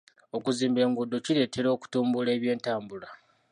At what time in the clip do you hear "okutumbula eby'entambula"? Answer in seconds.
1.75-3.07